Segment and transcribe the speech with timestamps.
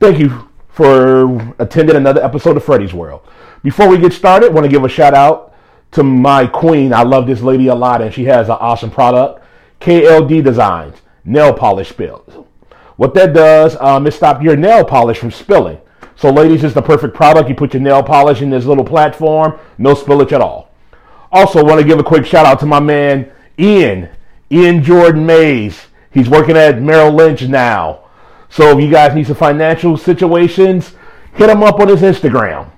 [0.00, 3.20] Thank you for attending another episode of Freddy's World.
[3.62, 5.54] Before we get started, want to give a shout out
[5.90, 6.94] to my queen.
[6.94, 9.44] I love this lady a lot, and she has an awesome product.
[9.78, 12.46] KLD Designs nail polish spills.
[12.96, 15.78] What that does um, is stop your nail polish from spilling.
[16.16, 17.50] So, ladies, it's the perfect product.
[17.50, 20.70] You put your nail polish in this little platform, no spillage at all.
[21.30, 24.08] Also, want to give a quick shout out to my man Ian,
[24.50, 25.88] Ian Jordan Mays.
[26.10, 28.04] He's working at Merrill Lynch now.
[28.50, 30.92] So, if you guys need some financial situations,
[31.34, 32.70] hit him up on his Instagram.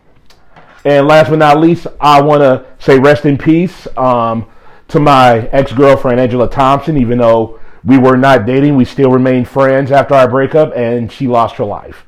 [0.85, 4.47] And last but not least, I want to say rest in peace um,
[4.89, 6.97] to my ex girlfriend, Angela Thompson.
[6.97, 11.27] Even though we were not dating, we still remained friends after our breakup, and she
[11.27, 12.05] lost her life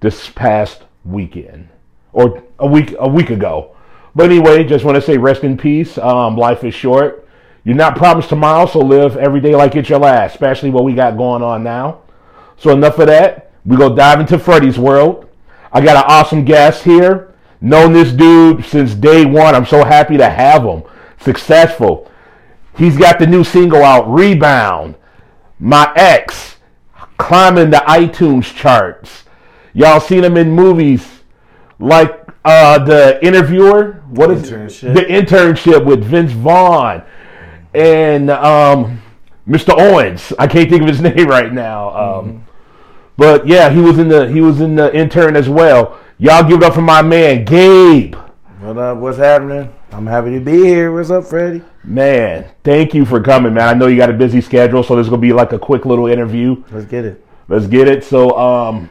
[0.00, 1.68] this past weekend
[2.12, 3.74] or a week a week ago.
[4.14, 5.96] But anyway, just want to say rest in peace.
[5.98, 7.26] Um, life is short.
[7.64, 10.94] You're not promised tomorrow, so live every day like it's your last, especially what we
[10.94, 12.00] got going on now.
[12.60, 13.50] So enough of that.
[13.64, 15.28] We go dive into Freddy's world.
[15.72, 17.34] I got an awesome guest here.
[17.62, 19.54] Known this dude since day one.
[19.54, 20.82] I'm so happy to have him.
[21.20, 22.10] Successful.
[22.76, 24.94] He's got the new single out, Rebound.
[25.58, 26.56] My ex,
[27.16, 29.24] climbing the iTunes charts.
[29.72, 31.06] Y'all seen him in movies
[31.78, 34.02] like uh, the interviewer.
[34.10, 34.90] What is Internship.
[34.90, 34.94] it?
[34.94, 37.02] The internship with Vince Vaughn
[37.74, 39.02] and um,
[39.48, 39.74] Mr.
[39.78, 40.32] Owens.
[40.38, 42.18] I can't think of his name right now.
[42.18, 42.46] Um,
[43.20, 46.00] But yeah, he was in the he was in the intern as well.
[46.16, 48.14] Y'all give it up for my man Gabe.
[48.60, 48.96] What up?
[48.96, 49.70] What's happening?
[49.92, 50.90] I'm happy to be here.
[50.90, 51.60] What's up, Freddie?
[51.84, 53.68] Man, thank you for coming, man.
[53.68, 55.84] I know you got a busy schedule, so this is gonna be like a quick
[55.84, 56.64] little interview.
[56.70, 57.22] Let's get it.
[57.46, 58.04] Let's get it.
[58.04, 58.88] So, um,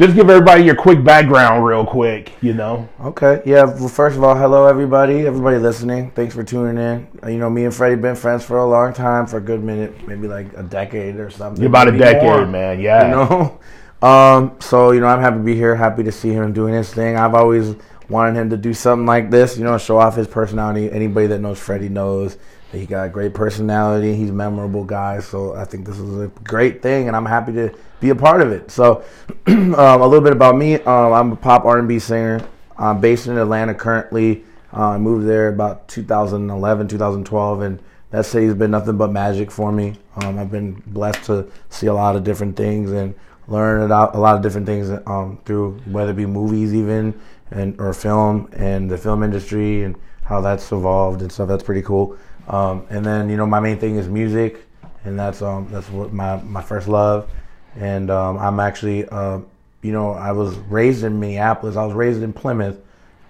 [0.00, 2.32] just give everybody your quick background, real quick.
[2.40, 3.42] You know, Okay.
[3.44, 3.64] Yeah.
[3.64, 5.26] Well, first of all, hello everybody.
[5.26, 6.10] Everybody listening.
[6.12, 7.06] Thanks for tuning in.
[7.22, 9.62] Uh, You know, me and Freddie been friends for a long time, for a good
[9.62, 11.64] minute, maybe like a decade or something.
[11.64, 12.80] about a decade, more, man.
[12.80, 13.04] Yeah.
[13.04, 13.58] You know.
[14.02, 14.56] Um.
[14.60, 15.76] So you know, I'm happy to be here.
[15.76, 17.16] Happy to see him doing his thing.
[17.18, 17.74] I've always
[18.08, 19.58] wanted him to do something like this.
[19.58, 20.90] You know, show off his personality.
[20.90, 22.38] Anybody that knows Freddie knows
[22.72, 24.14] he got a great personality.
[24.14, 25.20] He's a memorable guy.
[25.20, 28.40] So I think this is a great thing, and I'm happy to be a part
[28.40, 28.70] of it.
[28.70, 29.04] So
[29.46, 30.74] um, a little bit about me.
[30.74, 32.46] Um, I'm a pop R&B singer.
[32.76, 34.44] I'm based in Atlanta currently.
[34.72, 39.72] Uh, I moved there about 2011, 2012, and that city's been nothing but magic for
[39.72, 39.96] me.
[40.16, 43.14] Um, I've been blessed to see a lot of different things and
[43.48, 47.20] learn about a lot of different things um, through whether it be movies even
[47.50, 51.48] and or film and the film industry and how that's evolved and stuff.
[51.48, 52.16] That's pretty cool.
[52.48, 54.66] Um, and then you know my main thing is music,
[55.04, 57.30] and that's um that's what my my first love.
[57.76, 59.40] And um, I'm actually uh,
[59.82, 61.76] you know I was raised in Minneapolis.
[61.76, 62.78] I was raised in Plymouth.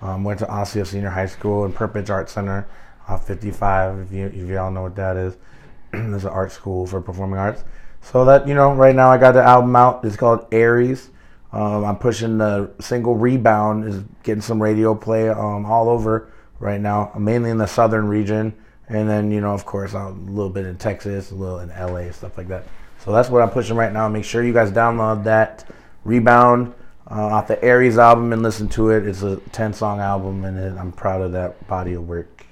[0.03, 2.67] Um, went to Osseo Senior High School and Perpich Art Center,
[3.07, 3.99] uh, 55.
[3.99, 5.37] If you if y'all know what that is,
[5.93, 7.65] it's an art school for performing arts.
[8.01, 10.05] So that you know, right now I got the album out.
[10.05, 11.11] It's called Aries.
[11.53, 16.81] Um, I'm pushing the single Rebound is getting some radio play um, all over right
[16.81, 18.55] now, mainly in the southern region,
[18.91, 22.11] and then you know, of course, a little bit in Texas, a little in LA,
[22.13, 22.65] stuff like that.
[23.05, 24.09] So that's what I'm pushing right now.
[24.09, 25.67] Make sure you guys download that
[26.05, 26.75] Rebound
[27.11, 29.07] uh, off the Aries album and listen to it.
[29.07, 32.45] It's a 10 song album, and it, I'm proud of that body of work.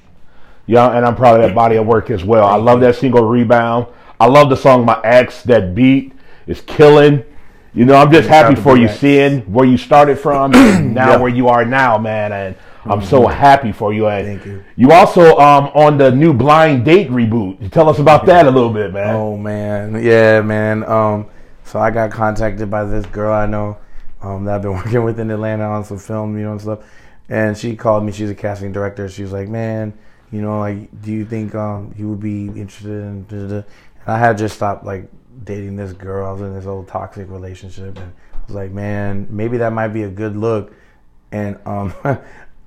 [0.66, 2.46] yeah, and I'm proud of that body of work as well.
[2.46, 3.86] I love that single rebound.
[4.20, 5.42] I love the song My Ex.
[5.42, 6.12] That beat
[6.46, 7.24] is killing.
[7.74, 11.16] You know, I'm just happy for you seeing where you started from and now Yeah.
[11.18, 12.32] Where you are now, man.
[12.32, 12.56] And
[12.90, 14.06] I'm so happy for you.
[14.08, 14.64] And Thank you.
[14.76, 17.70] You also um on the new Blind Date reboot.
[17.70, 19.14] Tell us about that a little bit, man.
[19.14, 20.84] Oh man, yeah, man.
[20.84, 21.28] Um,
[21.64, 23.76] so I got contacted by this girl I know
[24.22, 26.80] um, that I've been working with in Atlanta on some film, you know, and stuff.
[27.28, 28.12] And she called me.
[28.12, 29.08] She's a casting director.
[29.08, 29.92] She was like, "Man,
[30.32, 33.54] you know, like, do you think um you would be interested in?" da, da, da?"
[33.56, 33.64] And
[34.06, 35.10] I had just stopped like
[35.44, 36.26] dating this girl.
[36.26, 39.88] I was in this old toxic relationship, and I was like, "Man, maybe that might
[39.88, 40.72] be a good look."
[41.30, 41.92] And um,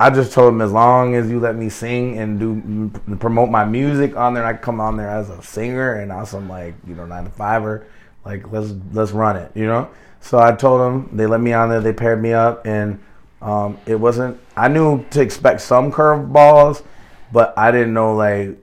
[0.01, 3.65] I just told him as long as you let me sing and do promote my
[3.65, 7.05] music on there, I come on there as a singer and also like you know
[7.05, 7.85] nine to fiver,
[8.25, 9.91] like let's let's run it, you know.
[10.19, 12.99] So I told them they let me on there, they paired me up, and
[13.43, 14.39] um, it wasn't.
[14.57, 16.83] I knew to expect some curveballs,
[17.31, 18.57] but I didn't know like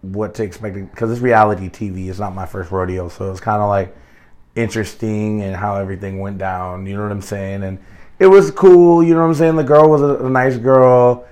[0.00, 2.08] what to expect because it's reality TV.
[2.08, 3.96] It's not my first rodeo, so it's kind of like
[4.56, 6.86] interesting and how everything went down.
[6.86, 7.62] You know what I'm saying?
[7.62, 7.78] And
[8.22, 9.02] it was cool.
[9.02, 9.56] You know what I'm saying?
[9.56, 11.26] The girl was a, a nice girl,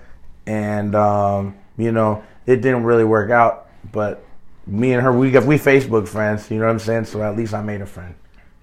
[0.46, 3.69] and um, you know it didn't really work out.
[3.92, 4.25] But
[4.66, 6.50] me and her, we got we Facebook friends.
[6.50, 7.04] You know what I'm saying?
[7.04, 8.14] So at least I made a friend.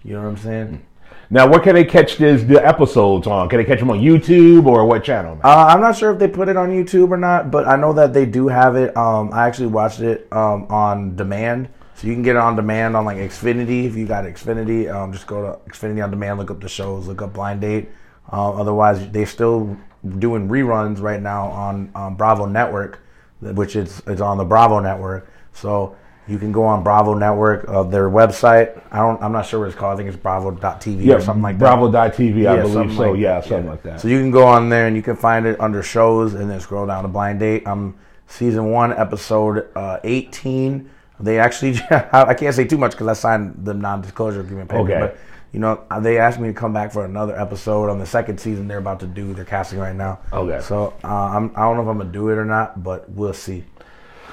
[0.03, 0.85] You know what I'm saying?
[1.29, 3.49] Now, where can they catch this, the episodes on?
[3.49, 5.37] Can they catch them on YouTube or what channel?
[5.43, 7.91] Uh, I'm not sure if they put it on YouTube or not, but I know
[7.93, 8.95] that they do have it.
[8.95, 12.95] Um, I actually watched it um, on demand, So you can get it on demand
[12.95, 14.89] on like Xfinity if you got Xfinity.
[14.93, 17.89] Um, just go to Xfinity on demand, look up the shows, look up Blind Date.
[18.31, 19.77] Uh, otherwise, they're still
[20.19, 22.99] doing reruns right now on um, Bravo Network,
[23.41, 25.29] which is it's on the Bravo Network.
[25.53, 25.95] So
[26.27, 28.81] you can go on Bravo Network, uh, their website.
[28.91, 29.93] I don't, I'm not sure what it's called.
[29.93, 31.59] I think it's Bravo.tv Yeah, or something like that.
[31.59, 33.11] Bravo.tv, I believe so.
[33.11, 33.71] like- yeah, something yeah.
[33.71, 34.01] like that.
[34.01, 36.59] So you can go on there and you can find it under shows and then
[36.59, 37.63] scroll down to blind date.
[37.65, 37.95] I'm
[38.27, 40.89] season one, episode uh, 18.
[41.19, 44.81] They actually, I can't say too much because I signed the non-disclosure agreement paper.
[44.81, 44.99] Okay.
[44.99, 45.17] But
[45.57, 48.67] you know, they asked me to come back for another episode on the second season.
[48.67, 49.33] They're about to do.
[49.33, 50.19] They're casting right now.
[50.31, 50.61] Okay.
[50.63, 53.33] So uh, I'm, I don't know if I'm gonna do it or not, but we'll
[53.33, 53.63] see.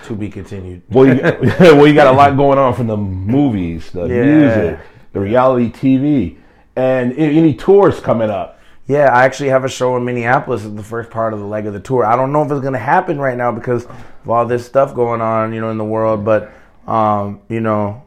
[0.05, 0.83] To be continued.
[0.91, 1.23] well, you,
[1.61, 4.23] well, you got a lot going on from the movies, the Yeah.
[4.37, 4.81] music,
[5.15, 6.37] the reality TV,
[6.77, 8.61] and any tours coming up.
[8.87, 10.63] Yeah, I actually have a show in Minneapolis.
[10.67, 12.05] It's the first part of the leg of the tour.
[12.05, 14.95] I don't know if it's going to happen right now because of all this stuff
[14.95, 16.23] going on, you know, in the world.
[16.23, 16.53] But,
[16.87, 18.04] um, you know,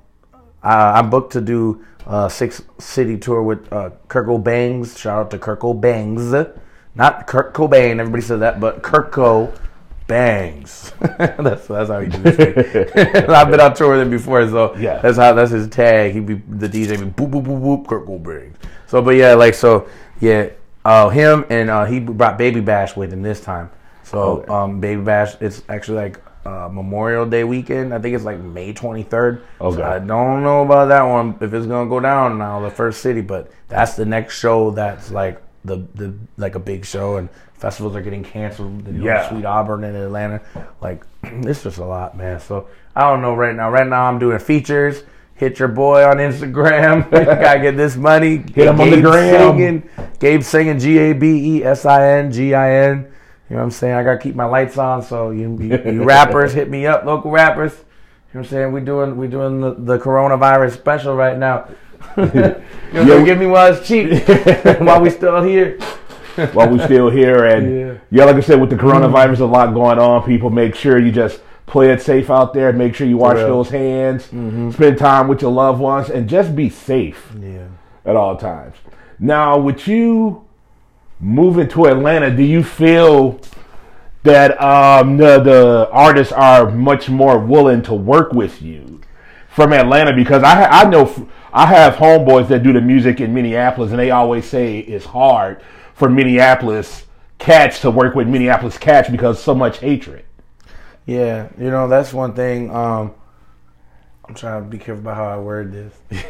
[0.64, 4.98] I'm booked to do a six city tour with uh, Kirk Bangs.
[4.98, 6.34] Shout out to Kirk Bangs,
[6.96, 8.00] not Kurt Cobain.
[8.00, 9.54] Everybody says that, but Kirko
[10.08, 10.94] Bangz.
[11.44, 13.30] that's that's how he do it.
[13.30, 15.00] I've been on tour with him before, so Yeah.
[15.02, 16.14] that's how that's his tag.
[16.14, 18.54] He be the DJ be boop boop boop boop Kurt Cobain.
[18.88, 19.88] So, but yeah, like so,
[20.22, 20.50] yeah.
[20.86, 23.70] Uh, him and uh, he brought Baby Bash with him this time.
[24.04, 24.48] So, Okay.
[24.54, 27.94] um, Baby Bash, it's actually like uh, Memorial Day weekend.
[27.94, 29.42] I think it's like May 23rd.
[29.60, 29.76] Okay.
[29.78, 33.02] So I don't know about that one if it's gonna go down now, the first
[33.02, 34.72] city, but that's the next show.
[34.72, 38.88] That's like the the like a big show, and festivals are getting canceled.
[38.88, 39.30] You know, Yeah.
[39.30, 40.42] Sweet Auburn in Atlanta.
[40.82, 42.40] Like it's just a lot, man.
[42.40, 43.70] So I don't know right now.
[43.70, 45.04] Right now, I'm doing features.
[45.36, 47.12] Hit your boy on Instagram.
[47.12, 48.38] Gotta get this money.
[48.38, 49.52] Hit him on the gram.
[49.52, 49.90] Singing,
[50.20, 53.12] Gabe singing G A B E S I N G I N.
[53.50, 53.94] You know what I'm saying?
[53.96, 55.02] I gotta keep my lights on.
[55.02, 57.72] So you, you, you rappers, hit me up, local rappers.
[57.74, 58.72] You know what I'm saying?
[58.74, 61.70] We doing we doing the, the coronavirus special right now.
[62.18, 62.62] you know,
[62.94, 64.12] Yeah, give me while it's cheap,
[64.82, 65.80] while we still here.
[66.54, 67.46] while we're still here.
[67.46, 67.98] And Yeah.
[68.12, 68.26] yeah.
[68.26, 70.24] like I said, with the coronavirus, a lot going on.
[70.26, 72.72] People make sure you just play it safe out there.
[72.74, 74.24] Make sure you wash those hands.
[74.26, 74.72] Mm-hmm.
[74.72, 77.68] Spend time with your loved ones, and just be safe Yeah.
[78.06, 78.76] at all times.
[79.20, 80.47] Now, with you
[81.20, 83.40] moving to Atlanta, do you feel
[84.24, 89.02] that um, the, the artists are much more willing to work with you
[89.50, 90.14] from Atlanta?
[90.14, 94.12] Because I I know I have homeboys that do the music in Minneapolis, and they
[94.12, 95.62] always say it's hard
[95.94, 97.06] for Minneapolis
[97.40, 100.26] cats to work with Minneapolis cats because so much hatred.
[101.06, 102.70] Yeah, you know that's one thing.
[102.70, 103.14] Um,
[104.28, 106.22] I'm trying to be careful about how I word this.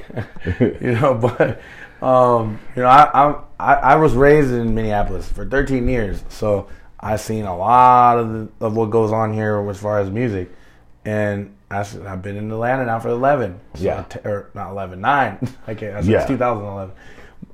[0.82, 1.60] you know, but
[2.06, 6.68] um, you know, I, I I was raised in Minneapolis for 13 years, so
[7.00, 10.52] I've seen a lot of the, of what goes on here as far as music,
[11.06, 13.60] and I, have been in Atlanta now for 11.
[13.76, 14.04] So Yeah.
[14.04, 15.40] t- or not 11, nine.
[15.68, 15.96] I can't.
[15.98, 16.20] I Yeah.
[16.20, 16.94] it's 2011.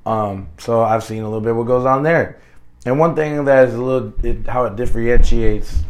[0.05, 2.39] Um, so I've seen a little bit what goes on there,
[2.85, 5.83] and one thing that is a little it, how it differentiates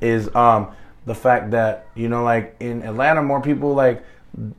[0.00, 0.72] is um
[1.06, 4.04] the fact that you know like in Atlanta more people like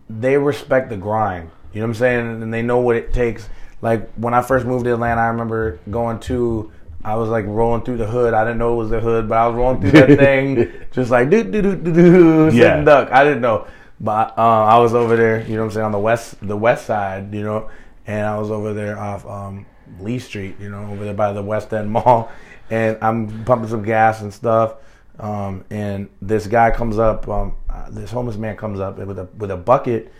[0.10, 1.50] they respect the grind.
[1.74, 2.44] You know what I'm saying?
[2.44, 3.50] And they know what it takes.
[3.81, 6.72] Like when I first moved to Atlanta, I remember going to
[7.04, 8.34] I was like rolling through the hood.
[8.34, 11.12] I didn't know it was the hood, but I was rolling through that thing just
[11.12, 12.81] like do do do do do Yeah.
[12.84, 13.12] duck.
[13.12, 13.68] I didn't know.
[14.00, 16.57] But uh, I was over there, you know what I'm saying, on the west the
[16.57, 17.69] west side, you know,
[18.06, 19.66] and I was over there off um,
[20.00, 22.29] Lee Street, you know, over there by the West End Mall,
[22.70, 24.75] and I'm pumping some gas and stuff.
[25.20, 29.27] Um, and this guy comes up, um, uh, this homeless man comes up with a
[29.38, 30.12] with a bucket,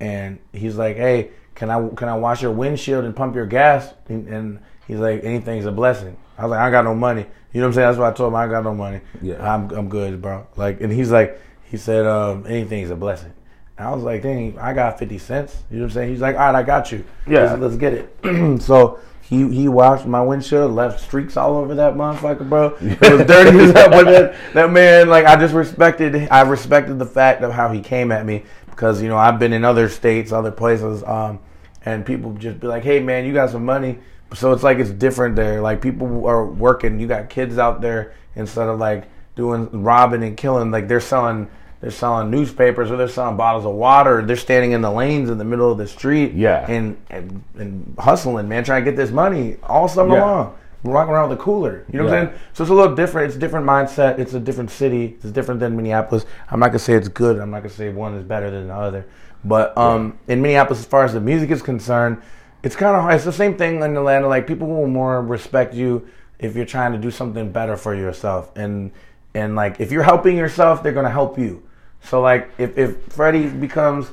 [0.00, 3.94] and he's like, "Hey, can I can I wash your windshield and pump your gas?"
[4.08, 7.60] And, and he's like, "Anything's a blessing." I was like, "I got no money." You
[7.60, 7.88] know what I'm saying?
[7.88, 8.36] That's what I told him.
[8.36, 9.00] I got no money.
[9.22, 9.54] Yeah.
[9.54, 10.46] I'm I'm good, bro.
[10.56, 13.32] Like, and he's like, he said, um, "Anything's a blessing."
[13.78, 16.10] And I was like, "Dang, I got fifty cents." You know what I'm saying?
[16.10, 17.04] He's like, "All right, I got you.
[17.26, 17.54] Yeah.
[17.54, 18.98] let's, let's get it." so.
[19.30, 22.76] He, he washed my windshield, left streaks all over that motherfucker, bro.
[22.80, 26.98] It was dirty as hell, but that, that man, like, I just respected, I respected
[26.98, 29.88] the fact of how he came at me because, you know, I've been in other
[29.88, 31.38] states, other places, um,
[31.84, 34.00] and people just be like, hey, man, you got some money.
[34.34, 35.60] So it's like it's different there.
[35.60, 39.04] Like, people are working, you got kids out there instead of like
[39.36, 41.48] doing robbing and killing, like, they're selling.
[41.80, 44.22] They're selling newspapers or they're selling bottles of water.
[44.22, 46.66] They're standing in the lanes in the middle of the street Yeah.
[46.70, 50.24] and, and, and hustling, man, trying to get this money all summer Yeah.
[50.24, 50.54] long.
[50.82, 51.84] We're walking around with a cooler.
[51.92, 52.38] You know what I'm saying?
[52.54, 53.28] So it's a little different.
[53.28, 54.18] It's a different mindset.
[54.18, 55.16] It's a different city.
[55.22, 56.24] It's different than Minneapolis.
[56.50, 57.38] I'm not gonna say it's good.
[57.38, 59.06] I'm not gonna say one is better than the other.
[59.44, 62.22] But um, in Minneapolis, as far as the music is concerned,
[62.62, 64.26] it's kind of it's the same thing in Atlanta.
[64.28, 66.06] Like people will more respect you
[66.38, 68.90] if you're trying to do something better for yourself, and
[69.34, 71.62] and like if you're helping yourself, they're gonna help you.
[72.02, 74.10] So like if if Freddie becomes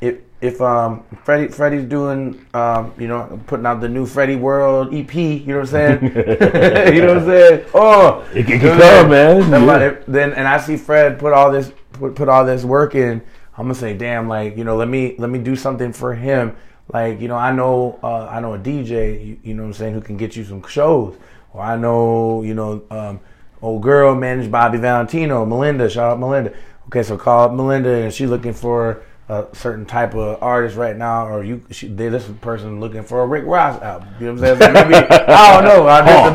[0.00, 4.94] if if um Freddie Freddie's doing um you know putting out the new Freddie World
[4.94, 6.02] EP, you know what I'm saying?
[6.94, 7.64] you know what I'm saying?
[7.74, 9.50] Oh, It can come, what man.
[9.50, 9.66] Then, Yeah.
[9.66, 13.22] like, then and I see Fred put all this put, put all this work in.
[13.58, 16.54] I'm gonna say, damn, like you know, let me let me do something for him.
[16.92, 19.72] Like you know, I know uh, I know a DJ, you, you know what I'm
[19.74, 21.16] saying, who can get you some shows.
[21.54, 23.20] Or I know you know, um,
[23.62, 25.88] old girl managed Bobby Valentino, Melinda.
[25.88, 26.52] Shout out Melinda.
[26.86, 31.26] Okay, so call Melinda, and she's looking for a certain type of artist right now,
[31.26, 34.08] or you, she, this person looking for a Rick Ross album.
[34.20, 34.74] You know what I'm saying?
[34.74, 35.88] So maybe I don't know.
[35.88, 36.30] I just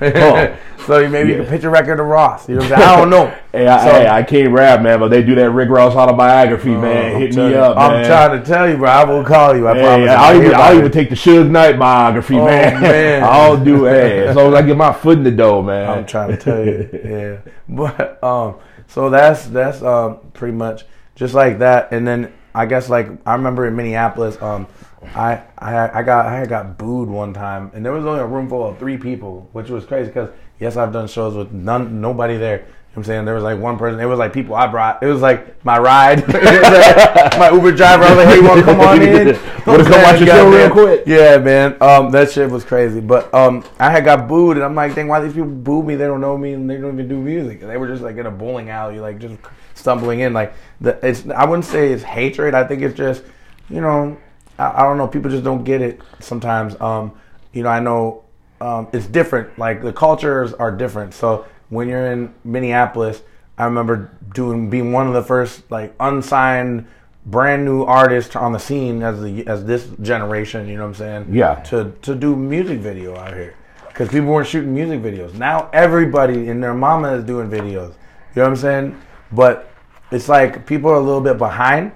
[0.00, 0.58] admit.
[0.86, 2.48] so maybe you can pitch a record to Ross.
[2.48, 2.88] You know what I'm saying?
[2.90, 3.34] I don't know.
[3.56, 6.74] Hey, I, So- hey, I can't rap, man, but they do that Rick Ross autobiography,
[6.74, 7.14] Oh, man.
[7.14, 7.56] I'm Hit me you.
[7.56, 8.90] up, I'm trying to tell you, bro.
[8.90, 9.66] I will call you.
[9.66, 10.10] I Hey, promise.
[10.10, 12.82] I'll even, I'll even take the Suge Knight biography, Oh, man.
[12.82, 13.24] man.
[13.24, 15.88] I'll do hey, as long as I get my foot in the door, man.
[15.88, 17.52] I'm trying to tell you, yeah.
[17.66, 18.56] But um,
[18.88, 20.84] so that's that's um pretty much
[21.16, 21.90] just like that.
[21.90, 24.68] And then I guess like I remember in Minneapolis, um,
[25.14, 28.48] I I I got I got booed one time, and there was only a room
[28.48, 30.30] full of three people, which was crazy because
[30.60, 32.58] yes, I've done shows with none nobody there.
[32.58, 34.00] You know what I'm saying there was like one person.
[34.00, 35.02] It was like people I brought.
[35.02, 37.38] It was like my ride, You know what I'm saying?
[37.38, 38.04] my Uber driver.
[38.04, 39.38] I was like, "Hey, you want to come on in?
[39.66, 41.02] Wanna come watch your show real quick?
[41.06, 41.76] Yeah, man.
[41.82, 43.00] Um, that shit was crazy.
[43.00, 45.96] But um, I had got booed, and I'm like, dang, why these people boo me?
[45.96, 47.62] They don't know me, and they don't even do music.
[47.62, 49.34] And they were just like in a bowling alley, like just
[49.76, 50.32] stumbling in.
[50.32, 51.28] Like the, it's.
[51.28, 52.54] I wouldn't say it's hatred.
[52.54, 53.22] I think it's just,
[53.70, 54.16] you know,
[54.58, 55.06] I, I don't know.
[55.06, 56.78] People just don't get it sometimes.
[56.80, 57.12] Um,
[57.52, 58.24] you know, I know
[58.60, 59.58] um, it's different.
[59.58, 61.14] Like the cultures are different.
[61.14, 63.22] So when you're in Minneapolis,
[63.58, 66.86] I remember doing being one of the first like unsigned
[67.26, 70.68] brand new artist on the scene as the as this generation.
[70.68, 71.34] You know what I'm saying?
[71.34, 71.56] Yeah.
[71.64, 73.54] To to do music video out here
[73.88, 75.34] because people weren't shooting music videos.
[75.34, 77.94] Now everybody and their mama is doing videos.
[78.34, 79.02] You know what I'm saying?
[79.32, 79.70] But
[80.10, 81.92] it's like people are a little bit behind,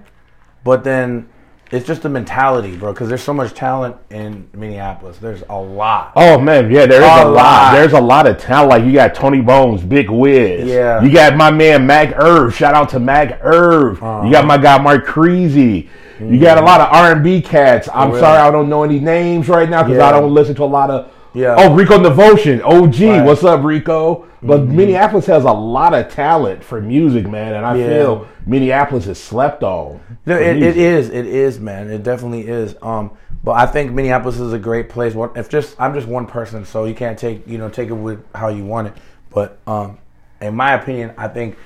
[0.64, 1.28] but then
[1.70, 2.92] it's just the mentality, bro.
[2.92, 5.18] Because there's so much talent in Minneapolis.
[5.18, 6.12] There's a lot.
[6.16, 7.32] Oh man, yeah, there is A a, lot.
[7.32, 7.75] lot.
[7.75, 8.70] There's a lot of talent.
[8.70, 10.68] Like you got Tony Bones, Big Wiz.
[10.68, 11.00] Yeah.
[11.02, 12.54] You got my man Mac Irv.
[12.54, 14.02] Shout out to Mac Irv.
[14.02, 14.26] Uh-huh.
[14.26, 15.88] You got my guy Mark Creasy.
[16.18, 17.88] You got a lot of R and B cats.
[17.94, 18.20] I'm really?
[18.20, 20.08] sorry I don't know any names right now because Yeah.
[20.08, 21.10] I don't listen to a lot of.
[21.32, 21.54] Yeah.
[21.58, 22.72] Oh, Rico Devotion, OG.
[22.72, 22.92] Right.
[22.92, 23.26] Mm-hmm.
[23.26, 24.26] What's up, Rico?
[24.42, 27.87] But Minneapolis has a lot of talent for music, man, and I Yeah.
[27.88, 30.00] feel Minneapolis is slept on.
[30.26, 31.10] No, it, it is.
[31.10, 31.90] It is, man.
[31.90, 32.75] It definitely is.
[32.82, 33.10] Um,
[33.44, 35.14] but I think Minneapolis is a great place.
[35.14, 37.94] What if just I'm just one person, so you can't take you know take it
[37.94, 38.94] with how you want it.
[39.30, 39.99] But um,
[40.40, 41.56] in my opinion, I think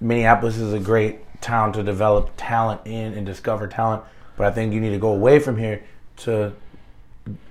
[0.00, 4.02] Minneapolis is a great town to develop talent in and discover talent.
[4.36, 5.84] But I think you need to go away from here
[6.18, 6.52] to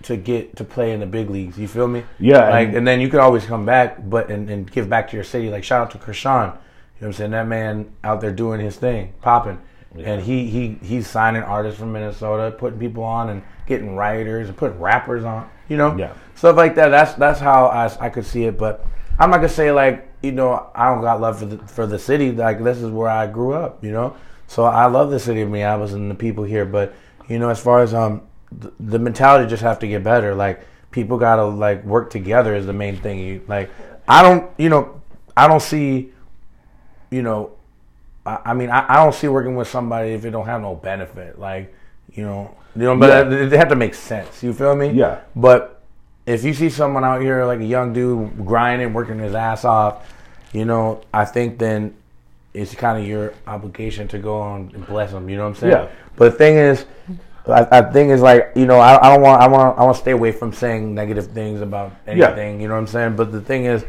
[0.04, 1.58] to get to play in the big leagues.
[1.58, 2.04] You feel me?
[2.20, 5.10] Yeah, Like, and- and, then you could always come back, but and, and give back
[5.10, 5.50] to your city.
[5.50, 6.30] Like shout out to Krishan.
[6.30, 6.54] You know
[7.00, 7.32] what I'm saying?
[7.32, 9.60] That man out there doing his thing, popping.
[9.98, 14.58] And he, he he's signing artists from Minnesota, putting people on and getting writers and
[14.58, 15.50] putting rappers on.
[15.70, 15.96] You know?
[15.98, 16.14] Yeah.
[16.36, 16.90] Stuff like that.
[16.90, 18.58] That's that's how I, I could see it.
[18.58, 18.86] But
[19.20, 22.00] I'm not gonna say like, you know, I don't got love for the for the
[22.00, 22.32] city.
[22.32, 24.16] Like this is where I grew up, you know?
[24.48, 26.94] So I love the city of Minneapolis and the people here, but
[27.28, 28.22] you know, as far as um
[28.60, 30.36] the, the mentality just have to get better.
[30.36, 33.20] Like people gotta like work together is the main thing.
[33.20, 33.70] You like
[34.08, 35.02] I don't you know
[35.36, 36.12] I don't see
[37.10, 37.52] you know
[38.26, 40.76] I, I mean I, I don't see working with somebody if it don't have no
[40.76, 41.40] benefit.
[41.40, 41.74] Like
[42.14, 43.46] you know you know but Yeah.
[43.48, 44.44] they have to make sense.
[44.44, 44.92] You feel me?
[44.92, 45.22] Yeah.
[45.36, 45.82] But
[46.26, 50.14] if you see someone out here like a young dude grinding, working his ass off,
[50.54, 51.96] you know I think then
[52.54, 55.28] it's kind of your obligation to go on and bless them.
[55.28, 55.74] You know what I'm saying?
[55.74, 55.90] Yeah.
[56.16, 56.86] But the thing is,
[57.48, 59.96] I, I think is like you know I, I don't want I want I want
[59.98, 62.28] to stay away from saying negative things about Yeah.
[62.28, 62.62] anything.
[62.62, 63.16] You know what I'm saying?
[63.16, 63.84] But the thing is,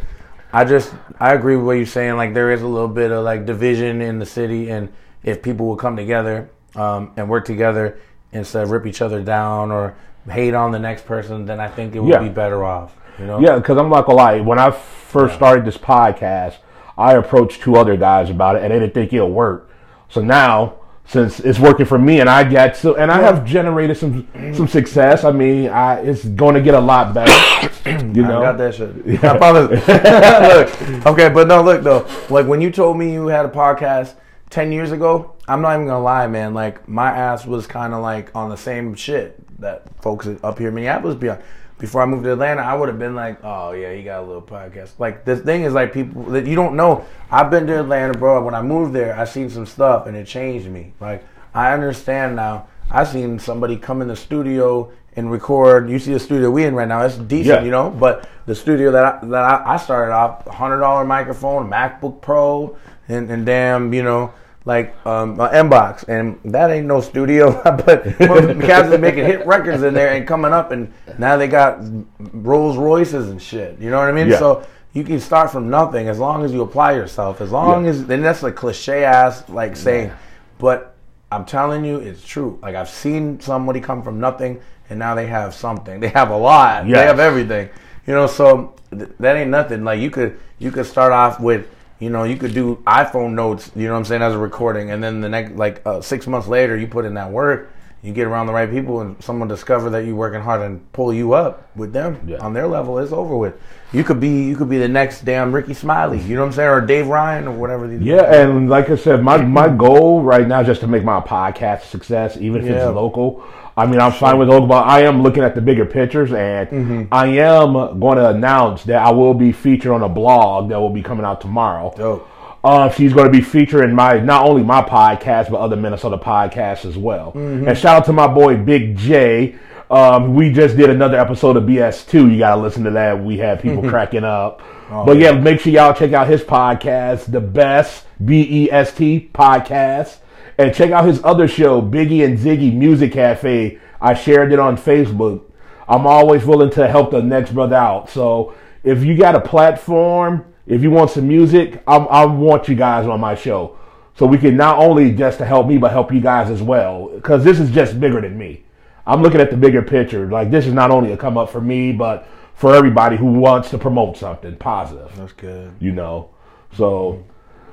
[0.53, 2.17] I just I agree with what you're saying.
[2.17, 4.93] Like there is a little bit of like division in the city, and
[5.23, 7.99] if people would come together um, and work together
[8.33, 9.95] instead of rip each other down or
[10.29, 12.19] hate on the next person, then I think it would Yeah.
[12.19, 12.97] be better off.
[13.19, 13.39] You know?
[13.39, 14.41] Yeah, because I'm not gonna lie.
[14.41, 16.57] When I first started this podcast,
[16.99, 19.71] I approached two other guys about it, and they didn't think it'll work.
[20.09, 20.75] So now,
[21.07, 24.67] since it's working for me, and I get so, and I have generated some some
[24.67, 25.25] success.
[25.25, 27.33] I mean, I it's going to get a lot better.
[27.85, 29.25] You know, I got that shit.
[29.25, 29.71] I promise.
[31.01, 32.07] look, okay, but no, look though.
[32.31, 34.15] Like when you told me you had a podcast
[34.49, 36.55] ten years ago, I'm not even gonna lie, man.
[36.55, 40.69] Like my ass was kind of like on the same shit that folks up here
[40.69, 41.43] in Minneapolis be on.
[41.79, 44.27] Before I moved to Atlanta, I would have been like, "Oh yeah, he got a
[44.27, 47.05] little podcast." Like the thing is, like people that you don't know.
[47.31, 48.43] I've been to Atlanta, bro.
[48.45, 50.93] When I moved there, I seen some stuff and it changed me.
[51.01, 52.69] Like I understand now.
[52.91, 55.89] I seen somebody come in the studio and record.
[55.91, 57.03] You see the studio we in right now.
[57.03, 57.65] It's decent, Yeah.
[57.65, 57.91] you know.
[57.91, 62.77] But the studio that I, that I, I started off, hundred dollar microphone, MacBook Pro,
[63.09, 64.33] and, and damn, you know,
[64.67, 67.61] like um, uh, Mbox, and that ain't no studio.
[67.65, 71.81] but cats are making hit records in there and coming up, and now they got
[72.19, 73.79] Rolls Royces and shit.
[73.79, 74.29] You know what I mean?
[74.29, 74.39] Yeah.
[74.39, 77.41] So you can start from nothing as long as you apply yourself.
[77.41, 77.91] As long Yeah.
[77.91, 80.13] as then that's a cliche ass like saying,
[80.59, 80.95] but
[81.31, 82.59] I'm telling you, it's true.
[82.63, 86.01] Like I've seen somebody come from nothing, and now they have something.
[86.01, 86.87] They have a lot.
[86.87, 87.69] They have everything.
[88.07, 89.85] You know, so th- that ain't nothing.
[89.85, 91.67] Like you could you could start off with
[91.99, 93.71] you know you could do iPhone notes.
[93.75, 96.27] You know what I'm saying as a recording, and then the next like uh, six
[96.27, 97.71] months later you put in that work.
[98.05, 101.11] You get around the right people, and someone discover that you're working hard and pull
[101.15, 102.37] you up with them Yeah.
[102.37, 102.99] on their level.
[102.99, 103.55] It's over with.
[103.93, 106.19] You could be you could be the next damn Rickey Smiley.
[106.19, 107.89] You know what I'm saying, or Dave Ryan or whatever.
[107.89, 111.03] These Yeah, and like I said, my, my goal right now is just to make
[111.03, 112.89] my podcast a success, even if Yeah.
[112.89, 113.43] it's local.
[113.77, 116.69] I mean, I'm fine with local, but I am looking at the bigger pictures, and
[116.69, 117.03] Mm-hmm.
[117.11, 120.91] I am going to announce that I will be featured on a blog that will
[120.91, 121.93] be coming out tomorrow.
[121.97, 122.29] Dope.
[122.65, 126.87] Uh, she's going to be featuring my not only my podcast but other Minnesota podcasts
[126.87, 127.33] as well.
[127.33, 127.69] Mm-hmm.
[127.69, 129.57] And shout out to my boy Big J.
[129.91, 132.33] Um, we just did another episode of BS2.
[132.33, 133.23] You got to listen to that.
[133.23, 134.63] We had people cracking up.
[134.91, 138.95] Oh, but yeah, make sure y'all check out his podcast, the best B E S
[138.95, 140.17] T podcast,
[140.57, 143.79] and check out his other show, Biggie and Ziggy Music Cafe.
[144.01, 145.43] I shared it on Facebook.
[145.87, 148.09] I'm always willing to help the next brother out.
[148.09, 152.75] So if you got a platform, if you want some music, I, I want you
[152.75, 153.79] guys on my show.
[154.17, 157.09] So we can not only just to help me, but help you guys as well.
[157.09, 158.65] Because this is just bigger than me.
[159.07, 160.27] I'm looking at the bigger picture.
[160.31, 163.71] Like this is not only a come up for me, but for everybody who wants
[163.71, 165.73] to promote something positive That's good.
[165.81, 166.31] you know.
[166.73, 167.25] So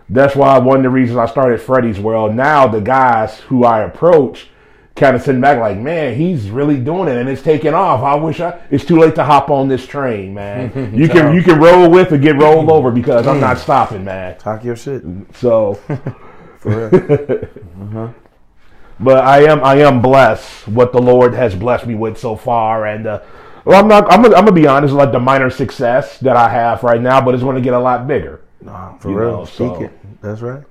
[0.09, 2.35] that's why one of the reasons I started Freddy's World.
[2.35, 4.49] Now the guys who I approach
[4.95, 8.01] kind of sitting back like, man, he's really doing it and it's taking off.
[8.01, 8.61] I wish I.
[8.69, 10.93] It's too late to hop on this train, man.
[10.95, 14.37] you can you can roll with or get rolled over because I'm not stopping, man.
[14.37, 15.03] Talk your shit.
[15.35, 15.73] So,
[16.59, 18.15] For real.
[18.99, 22.85] but I am I am blessed what the Lord has blessed me with so far,
[22.85, 23.07] and.
[23.07, 23.21] Uh,
[23.63, 24.11] well, I'm not.
[24.11, 24.91] I'm gonna, I'm gonna be honest.
[24.91, 27.79] Like the minor success that I have right now, but it's going to get a
[27.79, 28.41] lot bigger.
[28.59, 29.37] Nah, for real.
[29.37, 30.21] know, Speak so- it.
[30.21, 30.63] That's right.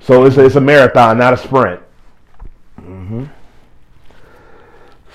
[0.00, 1.80] So it's a, it's a marathon, not a sprint.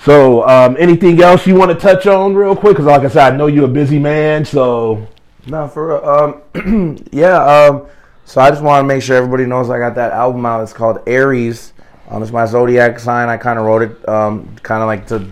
[0.03, 2.73] So, um, anything else you want to touch on real quick?
[2.73, 4.43] Because, like I said, I know you're a busy man.
[4.45, 5.07] So,
[5.45, 6.03] No, for.
[6.03, 7.43] Um, yeah.
[7.43, 7.87] Um,
[8.25, 10.63] so I just want to make sure everybody knows I got that album out.
[10.63, 11.73] It's called Aries.
[12.09, 13.29] Um, it's my zodiac sign.
[13.29, 15.27] I kind of wrote it, um, kind of like to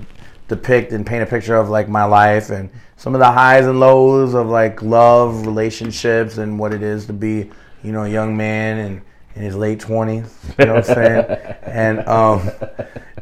[0.48, 3.80] depict and paint a picture of like my life and some of the highs and
[3.80, 7.50] lows of like love, relationships, and what it is to be,
[7.84, 9.02] you know, a young man and
[9.40, 10.38] in his late twenties.
[10.60, 11.26] You know what I'm saying?
[11.64, 12.50] and um,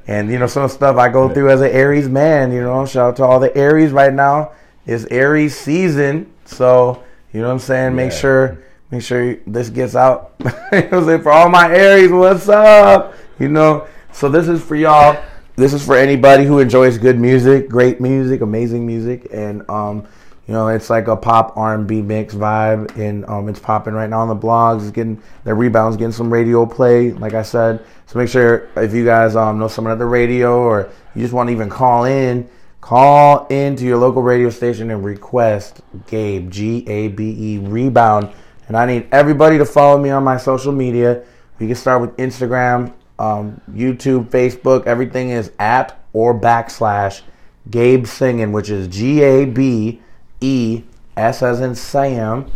[0.08, 2.52] and you know some stuff I go through as an Aries man.
[2.52, 4.52] You know, shout out to all the Aries right now.
[4.86, 7.04] It's Aries season, so
[7.34, 7.96] you know what I'm saying.
[7.96, 8.18] Make Yeah.
[8.18, 8.58] sure,
[8.90, 10.34] make sure this gets out.
[10.40, 12.12] you know what I'm saying for all my Aries.
[12.12, 13.14] What's up?
[13.38, 15.22] You know, so this is for y'all.
[15.56, 20.08] This is for anybody who enjoys good music, great music, amazing music, and um,
[20.48, 23.94] you know, it's like a pop R and B mix vibe, and um, it's popping
[23.94, 24.82] right now on the blogs.
[24.82, 27.86] It's getting the rebounds, getting some radio play, like I said.
[28.06, 31.34] So make sure if you guys um, know someone at the radio, or you just
[31.34, 36.88] want to even call in, call into your local radio station and request Gabe G
[36.88, 38.32] A B E rebound.
[38.70, 41.24] And I need everybody to follow me on my social media.
[41.60, 44.86] We can start with Instagram, um, YouTube, Facebook.
[44.86, 47.22] Everything is at or backslash
[47.70, 50.02] Gabe Singing, which is G A B
[50.42, 50.84] E
[51.16, 52.52] S as in Sam,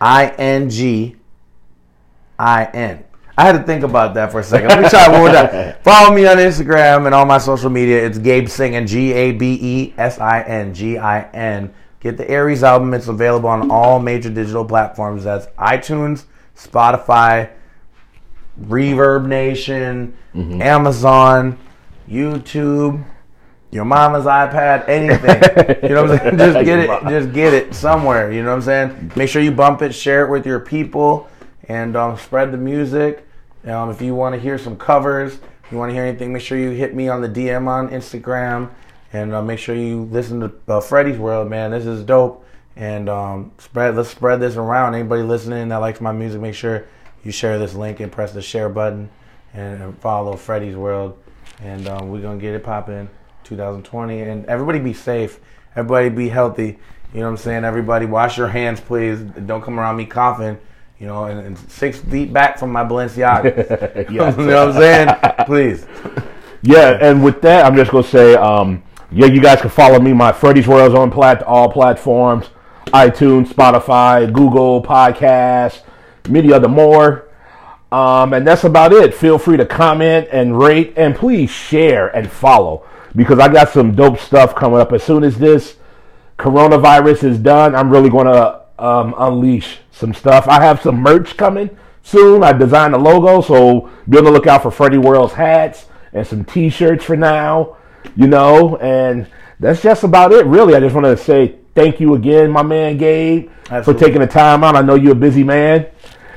[0.00, 1.16] I N G
[2.38, 3.04] I N.
[3.36, 4.68] I had to think about that for a second.
[4.68, 5.74] Let me try one more time.
[5.82, 8.04] Follow me on Instagram and all my social media.
[8.04, 11.74] It's Gabe Singing, G A B E S I N G I N.
[11.98, 12.94] Get the Aries album.
[12.94, 15.24] It's available on all major digital platforms.
[15.24, 16.24] That's iTunes,
[16.56, 17.50] Spotify,
[18.60, 20.62] Reverb Nation, mm-hmm.
[20.62, 21.58] Amazon,
[22.08, 23.04] YouTube,
[23.74, 25.82] your mama's iPad, anything.
[25.82, 26.38] you know what I'm saying?
[26.54, 27.08] Just get it.
[27.08, 28.30] Just get it somewhere.
[28.30, 29.12] You know what I'm saying?
[29.16, 31.28] Make sure you bump it, share it with your people,
[31.66, 33.26] and um, spread the music.
[33.64, 35.38] Um, if you want to hear some covers,
[35.72, 38.70] you want to hear anything, make sure you hit me on the DM on Instagram,
[39.12, 41.50] and uh, make sure you listen to uh, Freddie's World.
[41.50, 42.46] Man, this is dope.
[42.76, 43.96] And um, spread.
[43.96, 44.94] Let's spread this around.
[44.94, 46.86] Anybody listening that likes my music, make sure
[47.24, 49.10] you share this link and press the share button,
[49.52, 51.18] and, follow Freddie's World.
[51.60, 53.08] And um, we're gonna get it popping
[53.44, 54.22] 2020.
[54.22, 55.40] And everybody be safe.
[55.76, 56.78] Everybody be healthy.
[57.12, 57.64] You know what I'm saying?
[57.64, 59.20] Everybody wash your hands, please.
[59.20, 60.58] Don't come around me coughing.
[60.98, 64.08] You know, and, and six feet back from my Balenciaga.
[64.10, 65.08] you know what I'm saying?
[65.46, 65.86] Please.
[66.62, 70.00] yeah, and with that, I'm just going to say, um, yeah, you guys can follow
[70.00, 70.12] me.
[70.12, 72.48] My Freddy's World's on plat- all platforms
[72.94, 75.82] iTunes, Spotify, Google, Podcasts,
[76.28, 77.28] many other more.
[77.92, 79.14] Um, and that's about it.
[79.14, 83.94] Feel free to comment and rate, and please share and follow because I got some
[83.94, 84.92] dope stuff coming up.
[84.92, 85.76] As soon as this
[86.38, 90.48] coronavirus is done, I'm really going to um, unleash some stuff.
[90.48, 91.70] I have some merch coming
[92.02, 92.42] soon.
[92.42, 96.44] I designed a logo, so be on the lookout for Freddie World's hats and some
[96.44, 97.76] T-shirts for now.
[98.16, 99.26] You know, and
[99.60, 100.44] that's just about it.
[100.46, 103.92] Really, I just want to say thank you again, my man Gabe, Absolutely.
[103.92, 104.76] for taking the time out.
[104.76, 105.86] I know you're a busy man,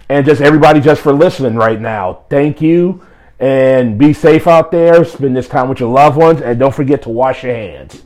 [0.09, 2.23] and just everybody just for listening right now.
[2.29, 3.05] Thank you,
[3.39, 5.03] and be safe out there.
[5.05, 8.03] Spend this time with your loved ones, and don't forget to wash your hands.